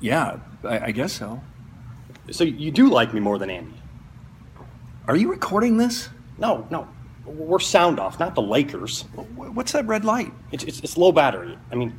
[0.00, 1.40] Yeah, I, I guess so.
[2.30, 3.74] So you do like me more than Andy?
[5.06, 6.08] Are you recording this?
[6.36, 6.86] No, no.
[7.24, 9.02] We're sound off, not the Lakers.
[9.36, 10.32] What's that red light?
[10.52, 11.58] It's, it's, it's low battery.
[11.70, 11.94] I mean,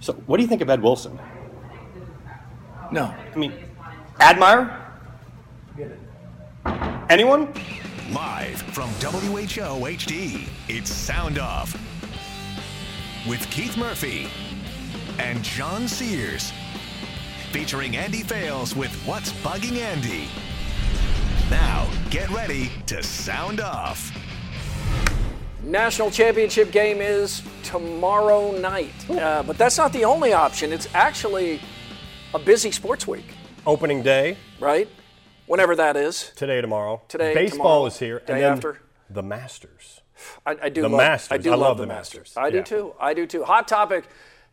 [0.00, 1.18] so what do you think of Ed Wilson?
[2.92, 3.04] No.
[3.04, 3.52] I mean,
[4.20, 4.76] Admire?
[7.08, 7.52] Anyone?
[8.12, 11.74] Live from WHO HD, it's Sound Off.
[13.28, 14.28] With Keith Murphy
[15.18, 16.52] and John Sears.
[17.52, 20.28] Featuring Andy Fales with What's Bugging Andy.
[21.50, 24.12] Now, get ready to sound off.
[25.64, 28.92] National championship game is tomorrow night.
[29.10, 30.72] Uh, but that's not the only option.
[30.72, 31.60] It's actually
[32.34, 33.24] a busy sports week,
[33.66, 34.88] Opening day, right?
[35.46, 36.30] Whenever that is.
[36.36, 37.02] today, tomorrow.
[37.08, 38.20] Today, Baseball tomorrow, is here.
[38.20, 38.80] day and then after.
[39.10, 40.02] The Masters.
[40.46, 41.32] I, I do The love, Masters.
[41.32, 42.32] I do I love, love the the Masters.
[42.36, 42.36] Masters.
[42.36, 42.94] I do too.
[43.00, 43.42] I do too.
[43.42, 44.04] Hot topic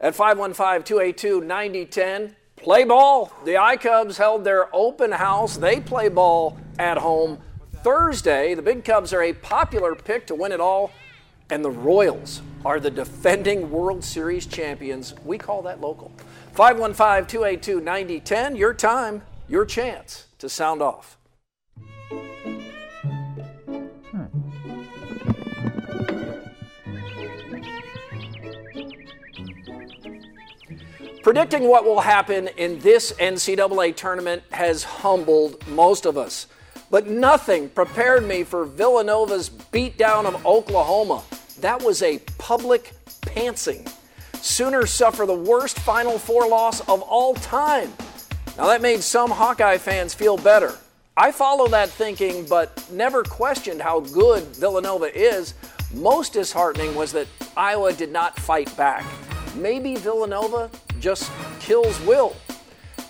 [0.01, 2.33] at 515-282-9010.
[2.57, 3.31] Play ball.
[3.45, 5.55] The iCubs held their open house.
[5.57, 7.39] They play ball at home
[7.83, 8.53] Thursday.
[8.55, 10.91] The Big Cubs are a popular pick to win it all,
[11.49, 15.13] and the Royals are the defending World Series champions.
[15.23, 16.11] We call that local.
[16.55, 18.57] 515-282-9010.
[18.57, 21.17] Your time, your chance to sound off.
[31.27, 36.47] Predicting what will happen in this NCAA tournament has humbled most of us.
[36.89, 41.23] But nothing prepared me for Villanova's beatdown of Oklahoma.
[41.59, 42.93] That was a public
[43.23, 43.93] pantsing.
[44.35, 47.91] Sooners suffer the worst Final Four loss of all time.
[48.57, 50.77] Now, that made some Hawkeye fans feel better.
[51.17, 55.55] I follow that thinking, but never questioned how good Villanova is.
[55.93, 57.27] Most disheartening was that
[57.57, 59.03] Iowa did not fight back.
[59.57, 60.69] Maybe Villanova
[60.99, 62.35] just kills Will.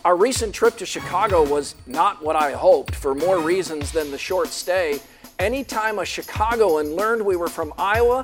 [0.05, 4.17] Our recent trip to Chicago was not what I hoped for more reasons than the
[4.17, 5.01] short stay.
[5.39, 8.23] Anytime a Chicagoan learned we were from Iowa,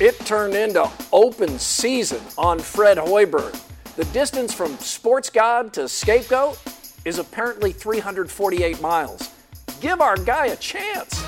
[0.00, 3.56] it turned into open season on Fred Hoiberg.
[3.94, 6.58] The distance from sports god to scapegoat
[7.04, 9.30] is apparently 348 miles.
[9.80, 11.24] Give our guy a chance.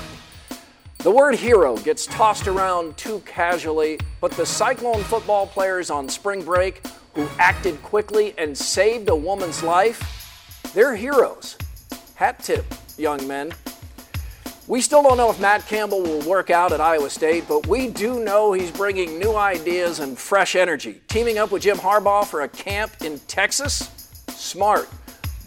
[1.01, 6.43] The word hero gets tossed around too casually, but the Cyclone football players on spring
[6.43, 11.57] break who acted quickly and saved a woman's life, they're heroes.
[12.15, 12.65] Hat tip,
[12.97, 13.53] young men.
[14.67, 17.87] We still don't know if Matt Campbell will work out at Iowa State, but we
[17.87, 20.99] do know he's bringing new ideas and fresh energy.
[21.07, 23.89] Teaming up with Jim Harbaugh for a camp in Texas?
[24.27, 24.89] Smart.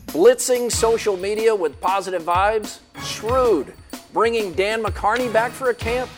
[0.06, 2.78] Blitzing social media with positive vibes?
[3.04, 3.74] Shrewd.
[4.12, 6.10] Bringing Dan McCarney back for a camp?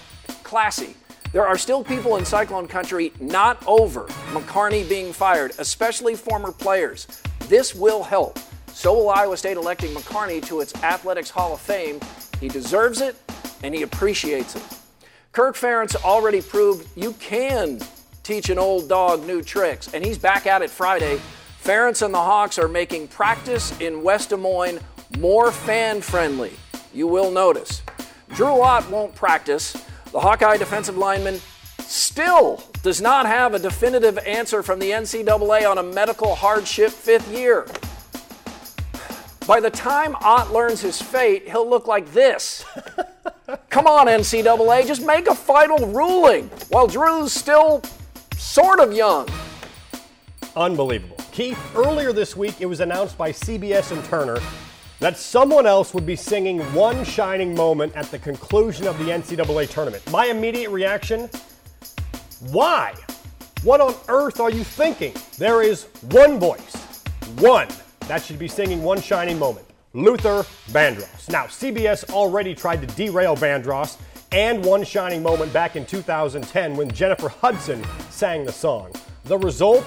[0.43, 0.97] Classy.
[1.33, 7.07] There are still people in Cyclone Country not over McCarney being fired, especially former players.
[7.49, 8.41] This will help.
[8.69, 12.01] So will Iowa State electing McCarney to its Athletics Hall of Fame.
[12.41, 13.17] He deserves it
[13.63, 14.63] and he appreciates it.
[15.31, 17.81] Kirk Ferentz already proved you can
[18.25, 21.21] teach an old dog new tricks, and he's back at it Friday.
[21.63, 24.81] Ferentz and the Hawks are making practice in West Des Moines
[25.19, 26.53] more fan friendly.
[26.95, 27.83] You will notice.
[28.35, 29.73] Drew Ott won't practice.
[30.13, 31.41] The Hawkeye defensive lineman
[31.81, 37.33] still does not have a definitive answer from the NCAA on a medical hardship fifth
[37.33, 37.67] year.
[39.47, 42.65] By the time Ott learns his fate, he'll look like this.
[43.71, 47.83] Come on, NCAA, just make a final ruling while Drew's still
[48.37, 49.29] sort of young.
[50.57, 51.17] Unbelievable.
[51.33, 54.39] Keith, earlier this week it was announced by CBS and Turner
[55.05, 59.69] that someone else would be singing one shining moment at the conclusion of the NCAA
[59.69, 60.03] tournament.
[60.11, 61.29] My immediate reaction
[62.51, 62.95] why?
[63.65, 65.13] What on earth are you thinking?
[65.37, 67.03] There is one voice,
[67.37, 67.69] one,
[68.09, 69.67] that should be singing one shining moment.
[69.93, 71.29] Luther Vandross.
[71.29, 73.99] Now, CBS already tried to derail Vandross
[74.33, 78.91] and one shining moment back in 2010 when Jennifer Hudson sang the song.
[79.25, 79.85] The result?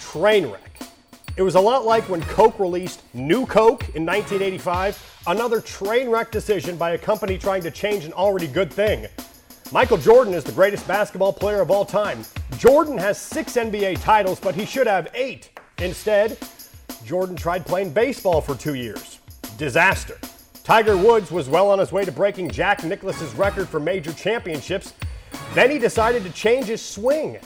[0.00, 0.73] Train wreck.
[1.36, 6.30] It was a lot like when Coke released New Coke in 1985, another train wreck
[6.30, 9.08] decision by a company trying to change an already good thing.
[9.72, 12.24] Michael Jordan is the greatest basketball player of all time.
[12.56, 15.50] Jordan has six NBA titles, but he should have eight.
[15.78, 16.38] Instead,
[17.04, 19.18] Jordan tried playing baseball for two years.
[19.58, 20.16] Disaster.
[20.62, 24.94] Tiger Woods was well on his way to breaking Jack Nicklaus's record for major championships.
[25.52, 27.38] Then he decided to change his swing.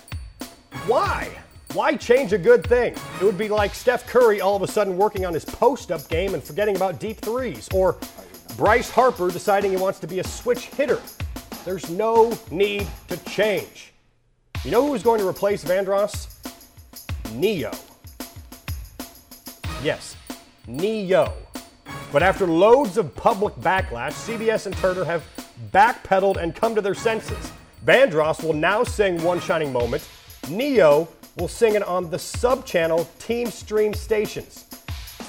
[0.87, 1.31] Why?
[1.75, 2.94] Why change a good thing?
[3.20, 6.09] It would be like Steph Curry all of a sudden working on his post up
[6.09, 7.97] game and forgetting about deep threes, or
[8.56, 11.00] Bryce Harper deciding he wants to be a switch hitter.
[11.67, 13.93] There's no need to change.
[14.65, 16.35] You know who is going to replace Vandross?
[17.35, 17.71] Ne-Yo.
[19.82, 20.17] Yes,
[20.67, 21.32] Ne-Yo.
[22.11, 25.23] But after loads of public backlash, CBS and Turner have
[25.71, 27.53] backpedaled and come to their senses.
[27.85, 30.09] Vandross will now sing One Shining Moment.
[30.49, 31.06] Ne-Yo
[31.38, 34.64] will sing it on the sub-channel Team Stream stations.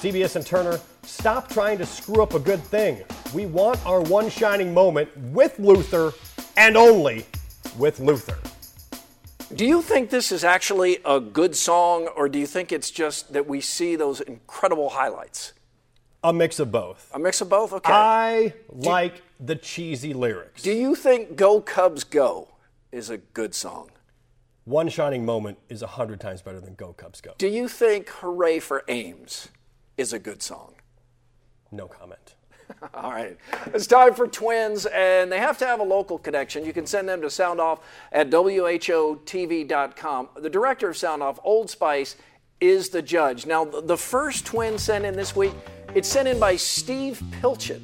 [0.00, 3.02] CBS and Turner, stop trying to screw up a good thing.
[3.32, 6.12] We want our One Shining Moment with Luther
[6.56, 7.26] and only
[7.78, 8.38] with Luther.
[9.54, 13.32] Do you think this is actually a good song, or do you think it's just
[13.32, 15.52] that we see those incredible highlights?
[16.22, 17.10] A mix of both.
[17.14, 17.72] A mix of both?
[17.72, 17.92] Okay.
[17.92, 20.62] I like the cheesy lyrics.
[20.62, 22.48] do you think Go Cubs Go
[22.92, 23.90] is a good song?
[24.64, 27.32] One Shining Moment is a hundred times better than Go Cubs Go.
[27.38, 29.48] Do you think Hooray for Ames
[29.96, 30.74] is a good song?
[31.72, 32.34] No comment.
[32.94, 33.36] All right.
[33.66, 36.64] It's time for twins, and they have to have a local connection.
[36.64, 37.80] You can send them to soundoff
[38.12, 40.28] at WHOTV.com.
[40.36, 42.16] The director of Soundoff, Old Spice,
[42.60, 43.46] is the judge.
[43.46, 45.54] Now, the first twin sent in this week,
[45.94, 47.80] it's sent in by Steve Pilchin,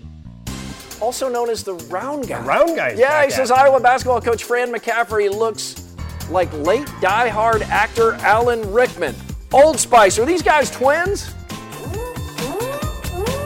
[1.01, 2.41] also known as the Round Guy.
[2.41, 2.91] The Round guy.
[2.97, 3.51] Yeah, he says.
[3.51, 5.86] Iowa basketball coach Fran McCaffery looks
[6.31, 9.15] like late die-hard actor Alan Rickman.
[9.53, 11.35] Old Spice, are these guys twins?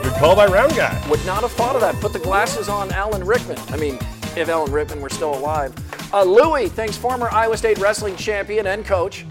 [0.03, 1.01] Good call by Round Guy.
[1.09, 1.95] Would not have thought of that.
[1.95, 3.57] Put the glasses on Alan Rickman.
[3.69, 3.95] I mean,
[4.35, 5.73] if Alan Rickman were still alive.
[6.13, 9.25] Uh, Louis thinks former Iowa State wrestling champion and coach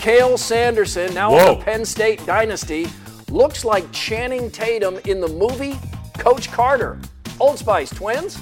[0.00, 1.54] Cael Sanderson, now of Whoa.
[1.56, 2.86] the Penn State dynasty,
[3.30, 5.78] looks like Channing Tatum in the movie
[6.18, 6.98] Coach Carter.
[7.40, 8.38] Old Spice twins?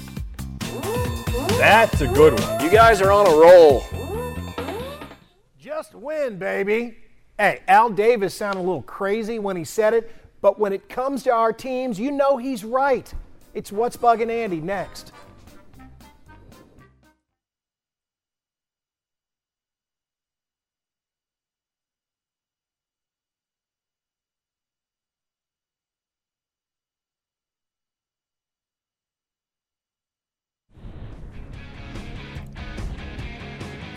[1.57, 2.63] That's a good one.
[2.63, 3.83] You guys are on a roll.
[5.75, 6.95] Just win, baby.
[7.37, 11.21] Hey, Al Davis sounded a little crazy when he said it, but when it comes
[11.23, 13.13] to our teams, you know he's right.
[13.53, 15.11] It's What's Bugging Andy next.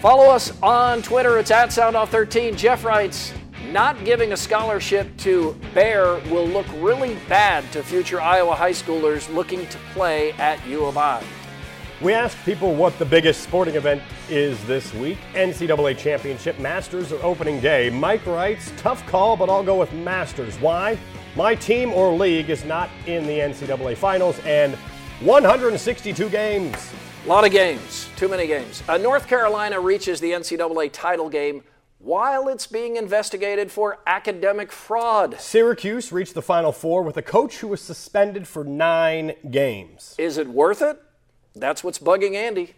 [0.01, 1.39] Follow us on Twitter.
[1.39, 2.57] It's at SoundOff13.
[2.57, 3.35] Jeff writes,
[3.73, 9.33] not giving a scholarship to Baer will look really bad to future Iowa high schoolers
[9.35, 11.25] looking to play at U of I.
[12.01, 14.01] We asked people what the biggest sporting event
[14.31, 15.19] is this week.
[15.35, 17.91] NCAA Championship Masters or opening day.
[17.91, 20.55] Mike writes, tough call, but I'll go with Masters.
[20.61, 20.97] Why?
[21.35, 24.77] My team or league is not in the NCAA finals and
[25.23, 26.93] 162 games.
[27.25, 28.83] A lot of games, too many games.
[28.89, 31.63] Uh, North Carolina reaches the NCAA title game
[31.99, 35.39] while it's being investigated for academic fraud.
[35.39, 40.15] Syracuse reached the Final Four with a coach who was suspended for nine games.
[40.17, 41.03] Is it worth it?
[41.55, 42.75] That's what's bugging Andy.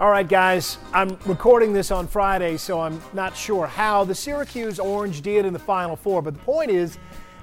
[0.00, 4.78] All right, guys, I'm recording this on Friday, so I'm not sure how the Syracuse
[4.78, 6.98] Orange did in the Final Four, but the point is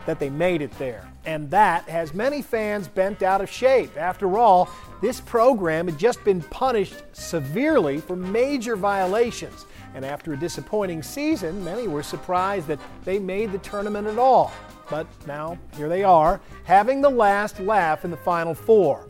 [0.05, 1.09] that they made it there.
[1.25, 3.95] And that has many fans bent out of shape.
[3.97, 4.69] After all,
[5.03, 9.65] this program had just been punished severely for major violations.
[9.95, 14.53] And after a disappointing season, many were surprised that they made the tournament at all.
[14.89, 19.09] But now, here they are, having the last laugh in the Final Four.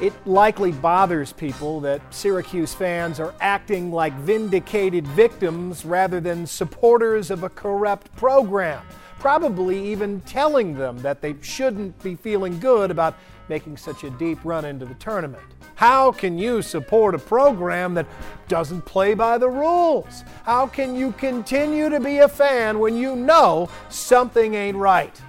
[0.00, 7.30] It likely bothers people that Syracuse fans are acting like vindicated victims rather than supporters
[7.30, 8.82] of a corrupt program,
[9.18, 13.16] probably even telling them that they shouldn't be feeling good about
[13.48, 15.42] making such a deep run into the tournament.
[15.76, 18.06] How can you support a program that
[18.48, 20.24] doesn't play by the rules?
[20.44, 25.20] How can you continue to be a fan when you know something ain't right?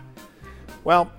[0.83, 1.11] Well,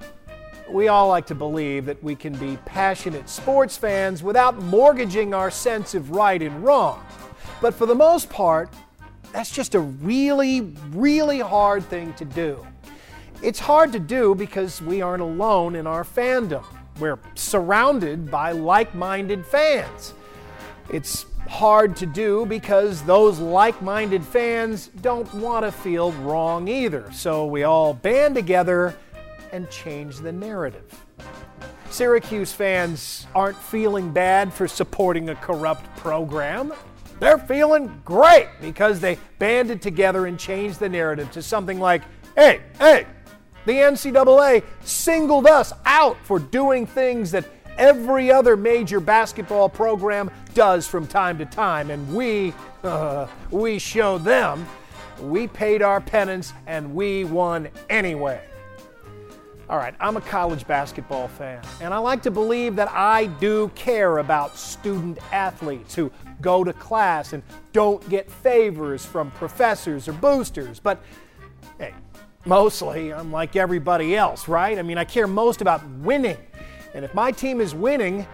[0.70, 5.50] we all like to believe that we can be passionate sports fans without mortgaging our
[5.50, 7.04] sense of right and wrong.
[7.60, 8.70] But for the most part,
[9.32, 12.66] that's just a really, really hard thing to do.
[13.42, 16.64] It's hard to do because we aren't alone in our fandom.
[16.98, 20.14] We're surrounded by like minded fans.
[20.92, 27.10] It's hard to do because those like minded fans don't want to feel wrong either.
[27.12, 28.96] So we all band together
[29.52, 31.04] and change the narrative.
[31.90, 36.72] Syracuse fans aren't feeling bad for supporting a corrupt program.
[37.20, 42.02] They're feeling great because they banded together and changed the narrative to something like,
[42.36, 43.06] hey, hey,
[43.66, 47.44] the NCAA singled us out for doing things that
[47.76, 52.52] every other major basketball program does from time to time, and we,
[52.84, 54.66] uh, we showed them.
[55.20, 58.40] We paid our penance and we won anyway.
[59.68, 63.70] All right, I'm a college basketball fan, and I like to believe that I do
[63.74, 66.10] care about student athletes who
[66.40, 67.42] go to class and
[67.72, 70.80] don't get favors from professors or boosters.
[70.80, 71.02] But
[71.78, 71.94] hey,
[72.44, 74.78] mostly I'm like everybody else, right?
[74.78, 76.38] I mean, I care most about winning.
[76.94, 78.26] And if my team is winning,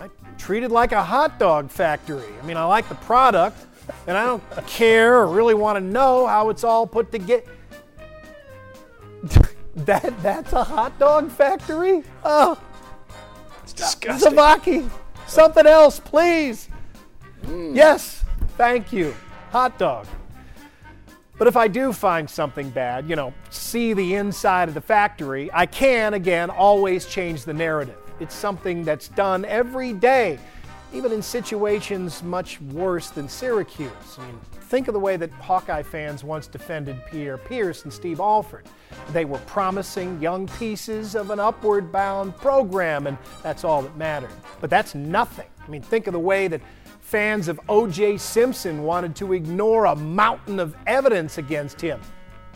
[0.00, 2.28] I treat it like a hot dog factory.
[2.40, 3.58] I mean, I like the product,
[4.06, 7.44] and I don't care or really want to know how it's all put together.
[9.76, 12.02] That that's a hot dog factory?
[12.24, 12.58] Oh,
[13.62, 14.32] it's disgusting.
[14.32, 14.90] Zavaki,
[15.26, 16.70] something else, please.
[17.44, 17.76] Mm.
[17.76, 18.24] Yes,
[18.56, 19.14] thank you.
[19.50, 20.06] Hot dog.
[21.38, 25.50] But if I do find something bad, you know, see the inside of the factory,
[25.52, 27.98] I can, again, always change the narrative.
[28.20, 30.38] It's something that's done every day,
[30.94, 33.90] even in situations much worse than Syracuse.
[34.18, 38.18] I mean, think of the way that Hawkeye fans once defended Pierre Pierce and Steve
[38.18, 38.64] Alford.
[39.12, 44.30] They were promising young pieces of an upward bound program, and that's all that mattered.
[44.62, 45.46] But that's nothing.
[45.62, 46.62] I mean, think of the way that
[47.06, 48.16] fans of O.J.
[48.16, 52.00] Simpson wanted to ignore a mountain of evidence against him.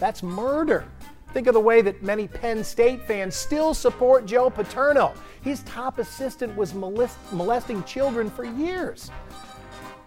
[0.00, 0.84] That's murder.
[1.32, 5.14] Think of the way that many Penn State fans still support Joe Paterno.
[5.42, 9.12] His top assistant was molest- molesting children for years.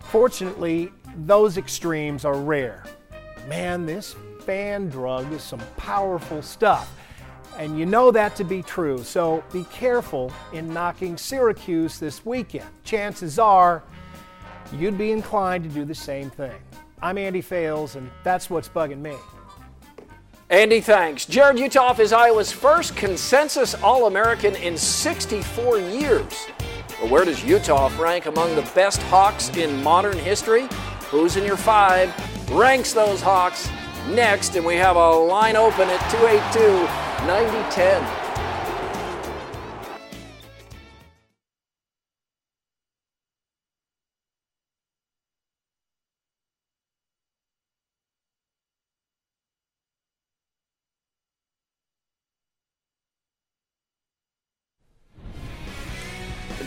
[0.01, 2.83] Fortunately, those extremes are rare.
[3.47, 6.93] Man, this fan drug is some powerful stuff.
[7.57, 12.67] And you know that to be true, so be careful in knocking Syracuse this weekend.
[12.83, 13.83] Chances are
[14.71, 16.55] you'd be inclined to do the same thing.
[17.01, 19.15] I'm Andy Fales, and that's what's bugging me.
[20.49, 21.25] Andy, thanks.
[21.25, 26.47] Jared Uthoff is Iowa's first consensus All American in 64 years.
[27.01, 30.67] But where does Uthoff rank among the best Hawks in modern history?
[31.09, 32.13] Who's in your five?
[32.51, 33.69] Ranks those Hawks
[34.09, 38.22] next, and we have a line open at 282 9010.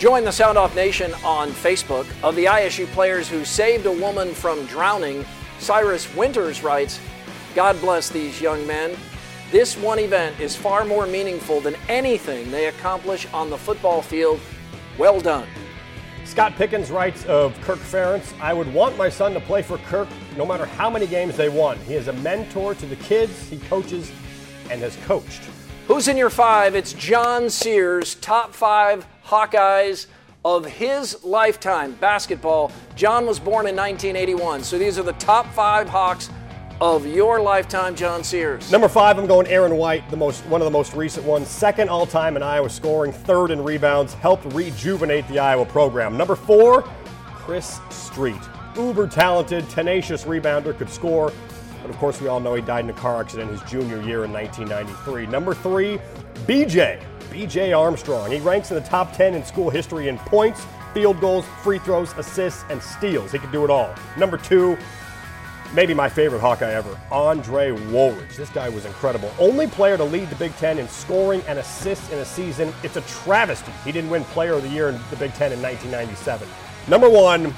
[0.07, 2.07] Join the Sound Off Nation on Facebook.
[2.23, 5.27] Of the ISU players who saved a woman from drowning,
[5.59, 7.01] Cyrus Winters writes,
[7.57, 8.97] God bless these young men.
[9.51, 14.39] This one event is far more meaningful than anything they accomplish on the football field.
[14.97, 15.49] Well done.
[16.25, 20.09] Scott Pickens writes of Kirk Ferentz, I would want my son to play for Kirk
[20.37, 21.79] no matter how many games they won.
[21.79, 24.13] He is a mentor to the kids he coaches
[24.71, 25.43] and has coached.
[25.89, 26.77] Who's in your five?
[26.77, 30.07] It's John Sears, top five Hawkeyes
[30.45, 32.71] of his lifetime basketball.
[32.95, 36.31] John was born in 1981, so these are the top five Hawks
[36.81, 38.71] of your lifetime, John Sears.
[38.71, 41.49] Number five, I'm going Aaron White, the most one of the most recent ones.
[41.49, 46.17] Second all time in Iowa scoring, third in rebounds, helped rejuvenate the Iowa program.
[46.17, 46.83] Number four,
[47.35, 48.41] Chris Street.
[48.77, 51.33] Uber talented, tenacious rebounder, could score.
[51.81, 54.25] But of course, we all know he died in a car accident his junior year
[54.25, 55.27] in 1993.
[55.27, 55.99] Number three,
[56.47, 57.03] BJ.
[57.37, 58.31] BJ Armstrong.
[58.31, 62.15] He ranks in the top 10 in school history in points, field goals, free throws,
[62.17, 63.31] assists, and steals.
[63.31, 63.95] He can do it all.
[64.17, 64.79] Number two,
[65.75, 68.35] maybe my favorite Hawkeye ever, Andre Woolridge.
[68.37, 69.31] This guy was incredible.
[69.39, 72.73] Only player to lead the Big Ten in scoring and assists in a season.
[72.83, 75.61] It's a travesty he didn't win Player of the Year in the Big Ten in
[75.61, 76.49] 1997.
[76.89, 77.55] Number one,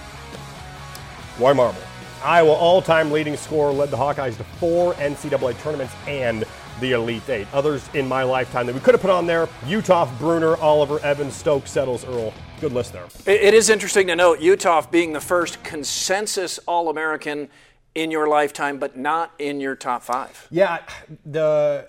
[1.38, 1.80] Roy Marble.
[2.24, 6.44] Iowa all-time leading scorer led the Hawkeyes to four NCAA tournaments and
[6.80, 7.46] the Elite Eight.
[7.52, 11.34] Others in my lifetime that we could have put on there Uthoff, Brunner, Oliver, Evans,
[11.34, 12.32] Stokes, Settles, Earl.
[12.60, 13.06] Good list there.
[13.26, 17.48] It is interesting to note Uthoff being the first consensus All American
[17.94, 20.46] in your lifetime, but not in your top five.
[20.50, 20.80] Yeah,
[21.24, 21.88] the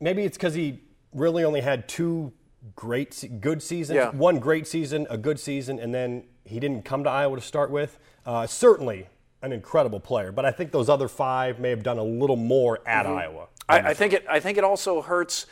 [0.00, 0.80] maybe it's because he
[1.12, 2.32] really only had two
[2.74, 3.96] great, good seasons.
[3.96, 4.10] Yeah.
[4.10, 7.70] One great season, a good season, and then he didn't come to Iowa to start
[7.70, 7.98] with.
[8.24, 9.08] Uh, certainly
[9.42, 12.80] an incredible player, but I think those other five may have done a little more
[12.86, 13.16] at mm-hmm.
[13.16, 13.46] Iowa.
[13.68, 14.24] I, I think it.
[14.28, 15.46] I think it also hurts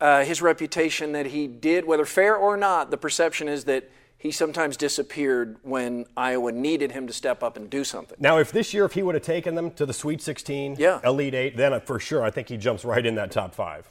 [0.00, 2.90] uh, his reputation that he did, whether fair or not.
[2.90, 7.70] The perception is that he sometimes disappeared when Iowa needed him to step up and
[7.70, 8.16] do something.
[8.20, 11.00] Now, if this year, if he would have taken them to the Sweet 16, Yeah.
[11.04, 13.86] Elite Eight, then for sure, I think he jumps right in that top five.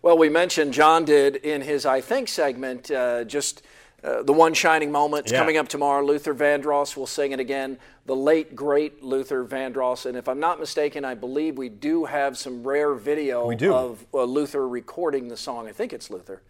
[0.00, 3.62] Well, we mentioned John did in his I think segment uh, just
[4.04, 5.30] uh, the one shining moment.
[5.30, 5.38] Yeah.
[5.38, 6.04] coming up tomorrow.
[6.04, 7.78] Luther Vandross will sing it again.
[8.06, 12.38] The late great Luther Vandross, and if I'm not mistaken, I believe we do have
[12.38, 13.74] some rare video We do.
[13.74, 15.66] of uh, Luther recording the song.
[15.68, 16.42] I think it's Luther.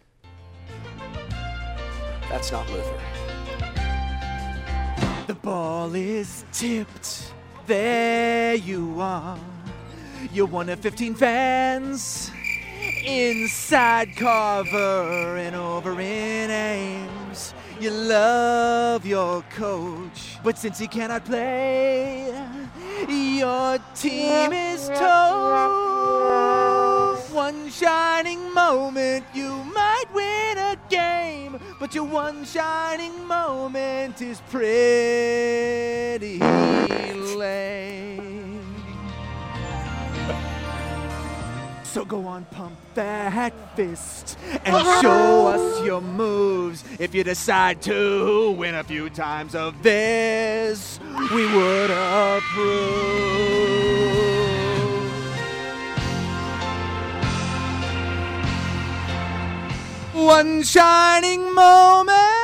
[2.29, 2.99] That's not Luther.
[5.27, 7.33] The ball is tipped.
[7.65, 9.37] There you are.
[10.31, 12.31] You're one of 15 fans.
[13.05, 16.49] Inside Carver and over in
[17.29, 17.53] Ames.
[17.79, 22.33] You love your coach, but since he cannot play,
[23.07, 24.99] your team is toast.
[27.33, 36.39] One shining moment, you might win a game, but your one shining moment is pretty
[36.39, 38.28] lame.
[41.89, 45.01] So go on, pump that fist and uh-huh.
[45.01, 46.83] show us your moves.
[46.99, 50.99] If you decide to win a few times of this,
[51.33, 53.39] we would approve.
[60.13, 62.38] One shining moment.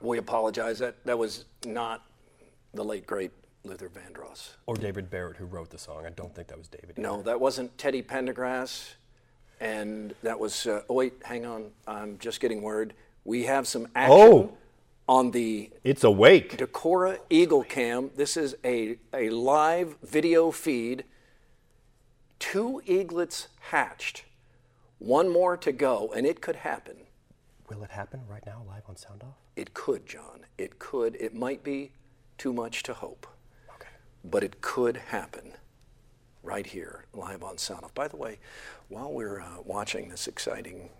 [0.00, 0.78] We apologize.
[0.78, 2.04] That that was not
[2.74, 3.30] the late great
[3.64, 4.50] Luther Vandross.
[4.66, 6.04] Or David Barrett, who wrote the song.
[6.06, 6.98] I don't think that was David.
[6.98, 8.94] No, that wasn't Teddy Pendergrass,
[9.60, 10.66] and that was.
[10.66, 11.70] Uh, oh wait, hang on.
[11.86, 12.94] I'm just getting word.
[13.24, 14.52] We have some action Oh.
[15.08, 16.56] on the It's Awake.
[16.58, 18.10] Decorah Eagle Cam.
[18.16, 21.04] This is a a live video feed.
[22.38, 24.24] Two eaglets hatched.
[24.98, 26.96] One more to go, and it could happen.
[27.68, 29.34] Will it happen right now, live on Sound Off?
[29.56, 30.46] It could, John.
[30.56, 31.16] It could.
[31.16, 31.90] It might be
[32.38, 33.26] too much to hope.
[33.74, 33.88] Okay.
[34.24, 35.52] but it could happen
[36.42, 37.94] right here, live on Sound Off.
[37.94, 38.38] By the way,
[38.88, 40.90] while we're uh, watching this exciting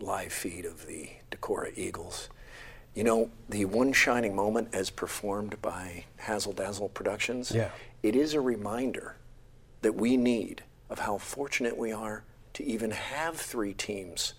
[0.00, 2.28] live feed of the Decorah Eagles,
[2.94, 7.70] you know, the one shining moment as performed by Hazel Dazzle Productions, Yeah.
[8.02, 9.16] it is a reminder
[9.82, 12.24] that we need of how fortunate we are
[12.54, 14.34] to even have three teams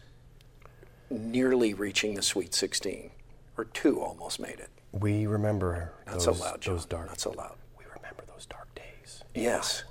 [1.10, 3.12] nearly reaching the Sweet 16,
[3.58, 4.70] or two almost made it.
[4.92, 6.76] We remember Not those, so loud, John.
[6.76, 7.08] those dark.
[7.08, 7.56] Not so loud.
[7.78, 9.24] We remember those dark days.
[9.34, 9.84] Yes.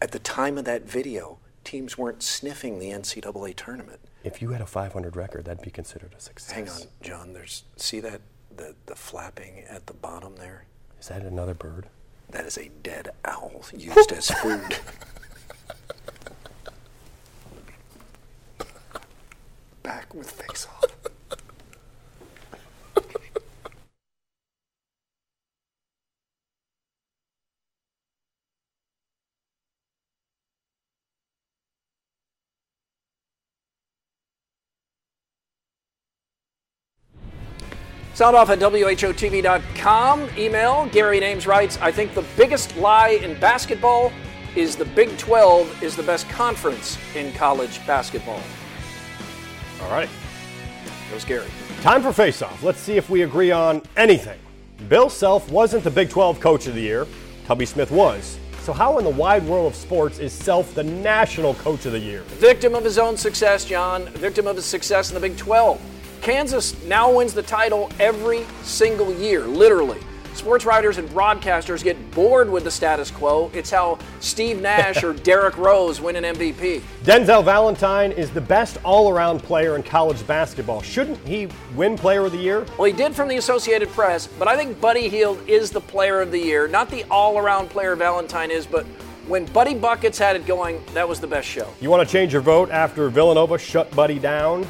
[0.00, 4.00] At the time of that video, teams weren't sniffing the NCAA tournament.
[4.24, 6.52] If you had a 500 record, that'd be considered a success.
[6.52, 7.32] Hang on, John.
[7.32, 8.20] There's see that
[8.54, 10.64] the the flapping at the bottom there.
[11.00, 11.86] Is that another bird?
[12.30, 14.78] That is a dead owl used as food.
[19.86, 20.84] Back with face off.
[38.14, 40.28] Sound off at WHOTV.com.
[40.36, 44.10] Email Gary Names writes I think the biggest lie in basketball
[44.56, 48.42] is the Big 12 is the best conference in college basketball.
[49.82, 50.08] All right.
[51.12, 51.46] Was Gary.
[51.82, 52.62] Time for face off.
[52.62, 54.38] Let's see if we agree on anything.
[54.88, 57.06] Bill Self wasn't the Big 12 Coach of the Year,
[57.46, 58.38] Tubby Smith was.
[58.60, 61.98] So, how in the wide world of sports is Self the National Coach of the
[62.00, 62.22] Year?
[62.22, 64.06] Victim of his own success, John.
[64.14, 65.80] Victim of his success in the Big 12.
[66.20, 70.00] Kansas now wins the title every single year, literally.
[70.36, 73.50] Sports writers and broadcasters get bored with the status quo.
[73.54, 76.82] It's how Steve Nash or Derrick Rose win an MVP.
[77.04, 80.82] Denzel Valentine is the best all around player in college basketball.
[80.82, 82.66] Shouldn't he win Player of the Year?
[82.76, 86.20] Well, he did from the Associated Press, but I think Buddy Hield is the player
[86.20, 86.68] of the year.
[86.68, 88.84] Not the all around player Valentine is, but
[89.26, 91.72] when Buddy Buckets had it going, that was the best show.
[91.80, 94.66] You want to change your vote after Villanova shut Buddy down?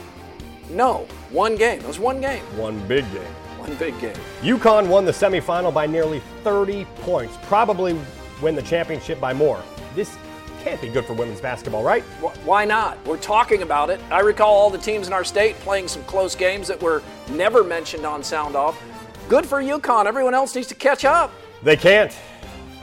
[0.71, 1.81] No, one game.
[1.81, 2.43] It was one game.
[2.57, 3.23] One big game.
[3.67, 4.15] One big game.
[4.43, 7.99] UConn won the semifinal by nearly 30 points, probably
[8.41, 9.61] win the championship by more.
[9.97, 10.17] This
[10.63, 12.03] can't be good for women's basketball, right?
[12.45, 13.05] Why not?
[13.05, 14.01] We're talking about it.
[14.11, 17.65] I recall all the teams in our state playing some close games that were never
[17.65, 18.81] mentioned on Sound Off.
[19.29, 20.07] Good for UConn.
[20.07, 21.33] Everyone else needs to catch up.
[21.63, 22.17] They can't.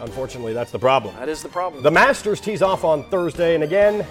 [0.01, 1.15] Unfortunately, that's the problem.
[1.15, 1.81] That is the problem.
[1.81, 4.05] The Masters tees off on Thursday, and again,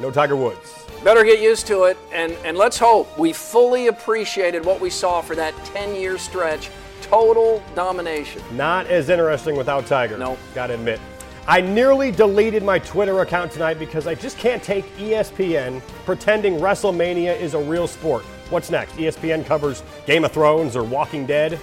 [0.00, 0.86] No Tiger Woods.
[1.04, 5.20] Better get used to it, and, and let's hope we fully appreciated what we saw
[5.20, 6.70] for that 10 year stretch.
[7.00, 8.42] Total domination.
[8.52, 10.16] Not as interesting without Tiger.
[10.16, 10.38] No.
[10.54, 11.00] Gotta admit.
[11.46, 17.38] I nearly deleted my Twitter account tonight because I just can't take ESPN pretending WrestleMania
[17.38, 18.22] is a real sport.
[18.50, 18.92] What's next?
[18.92, 21.58] ESPN covers Game of Thrones or Walking Dead?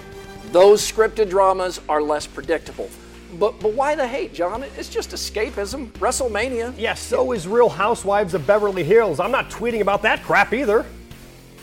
[0.52, 2.90] Those scripted dramas are less predictable.
[3.38, 4.62] But, but why the hate, John?
[4.76, 5.90] It's just escapism.
[5.92, 6.74] WrestleMania.
[6.76, 9.20] Yeah, so is Real Housewives of Beverly Hills.
[9.20, 10.84] I'm not tweeting about that crap either.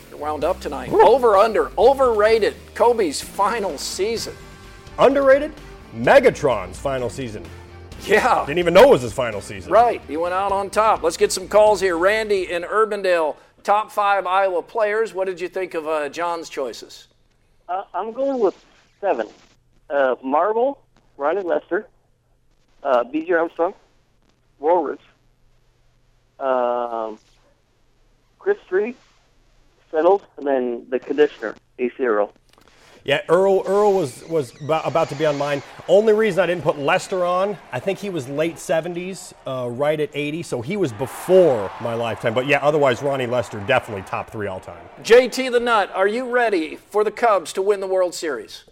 [0.10, 0.92] You're wound up tonight.
[0.92, 2.56] Over, under, overrated.
[2.74, 4.36] Kobe's final season.
[4.98, 5.52] Underrated?
[5.96, 7.46] Megatron's final season.
[8.06, 8.46] Yeah.
[8.46, 9.72] Didn't even know it was his final season.
[9.72, 10.02] Right.
[10.08, 11.04] He went out on top.
[11.04, 11.98] Let's get some calls here.
[11.98, 15.14] Randy in Urbandale, top five Iowa players.
[15.14, 17.08] What did you think of uh, John's choices?
[17.68, 18.56] Uh, I'm going with
[19.02, 19.28] seven.
[19.90, 20.82] Uh, Marble,
[21.18, 21.88] Ronnie Lester,
[22.84, 23.34] uh, B.J.
[23.34, 23.74] Armstrong,
[24.60, 25.02] Woolridge,
[26.40, 27.18] um,
[28.40, 28.96] Chris Street,
[29.92, 32.34] Settles, and then the conditioner, Acie Earl.
[33.04, 35.64] Yeah, Earl Earl was was about, about to be on mine.
[35.88, 39.98] Only reason I didn't put Lester on, I think he was late 70s, uh, right
[39.98, 42.34] at 80, so he was before my lifetime.
[42.34, 44.84] But yeah, otherwise Ronnie Lester definitely top three all time.
[45.04, 48.66] JT the Nut, are you ready for the Cubs to win the World Series?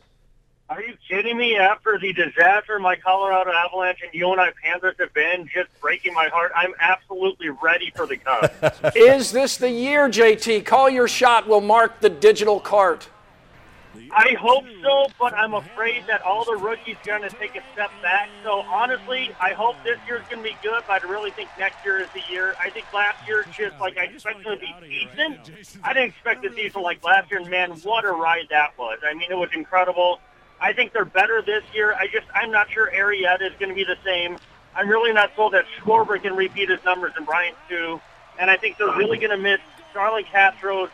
[0.68, 1.58] Are you kidding me?
[1.58, 6.52] After the disaster my Colorado Avalanche and UNI Panthers have been, just breaking my heart,
[6.56, 8.50] I'm absolutely ready for the Cubs.
[8.96, 10.66] Is this the year, JT?
[10.66, 11.48] Call your shot.
[11.48, 13.08] We'll mark the digital cart.
[14.12, 17.62] I hope so, but I'm afraid that all the rookies are going to take a
[17.74, 18.30] step back.
[18.44, 21.86] So honestly, I hope this year's going to be good, but I really think next
[21.86, 22.56] year is the year.
[22.60, 26.42] I think last year, just like I expected it to be decent, I didn't expect
[26.42, 27.40] the season like last year.
[27.40, 29.00] And man, what a ride that was!
[29.06, 30.20] I mean, it was incredible.
[30.66, 31.94] I think they're better this year.
[31.94, 34.38] I just, I'm not sure Arrieta is going to be the same.
[34.74, 38.02] I'm really not sold that Schwarber can repeat his numbers and Bryant too.
[38.40, 39.60] And I think they're really going to miss
[39.94, 40.90] Charlie Castro's,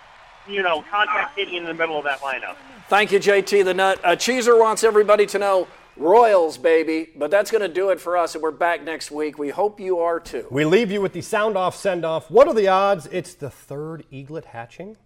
[0.46, 2.58] you know, contact hitting in the middle of that lineup.
[2.90, 4.02] Thank you, JT the Nut.
[4.04, 7.08] Uh, Cheeser wants everybody to know Royals, baby.
[7.16, 9.40] But that's going to do it for us, and we're back next week.
[9.40, 10.48] We hope you are too.
[10.52, 12.30] We leave you with the sound off send off.
[12.30, 14.98] What are the odds it's the third eaglet hatching?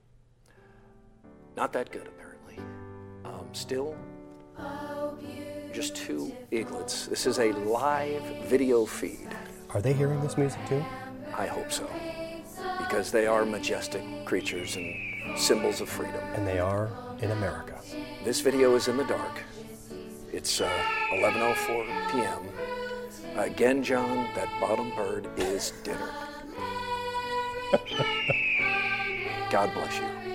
[1.56, 2.58] Not that good, apparently.
[3.24, 3.96] Um, still,
[5.74, 7.08] just two eaglets.
[7.08, 9.28] This is a live video feed.
[9.72, 10.84] Are they hearing this music too?
[11.38, 11.90] I hope so.
[12.78, 16.24] Because they are majestic creatures and symbols of freedom.
[16.34, 16.90] And they are
[17.22, 17.80] in America.
[18.24, 19.44] This video is in the dark.
[20.32, 20.70] It's uh,
[21.12, 22.50] 11:04 p.m.
[23.38, 26.10] Again, John, that bottom bird is dinner.
[29.52, 30.35] God bless you.